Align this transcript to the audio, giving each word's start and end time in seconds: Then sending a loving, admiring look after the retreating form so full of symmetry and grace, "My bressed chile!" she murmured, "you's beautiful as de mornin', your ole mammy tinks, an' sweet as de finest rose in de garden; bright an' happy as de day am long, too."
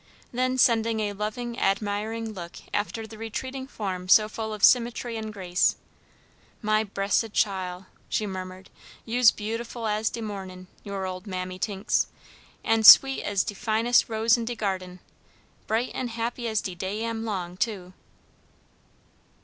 Then 0.33 0.57
sending 0.57 0.99
a 0.99 1.13
loving, 1.13 1.59
admiring 1.59 2.33
look 2.33 2.55
after 2.73 3.05
the 3.05 3.19
retreating 3.19 3.67
form 3.67 4.09
so 4.09 4.27
full 4.27 4.51
of 4.51 4.63
symmetry 4.63 5.15
and 5.15 5.31
grace, 5.31 5.75
"My 6.59 6.83
bressed 6.83 7.33
chile!" 7.33 7.85
she 8.09 8.25
murmured, 8.25 8.71
"you's 9.05 9.29
beautiful 9.29 9.85
as 9.85 10.09
de 10.09 10.19
mornin', 10.21 10.65
your 10.83 11.05
ole 11.05 11.21
mammy 11.27 11.59
tinks, 11.59 12.07
an' 12.63 12.81
sweet 12.83 13.21
as 13.21 13.43
de 13.43 13.53
finest 13.53 14.09
rose 14.09 14.37
in 14.37 14.45
de 14.45 14.55
garden; 14.55 15.01
bright 15.67 15.91
an' 15.93 16.07
happy 16.07 16.47
as 16.47 16.61
de 16.61 16.73
day 16.73 17.03
am 17.03 17.23
long, 17.23 17.55
too." 17.55 17.93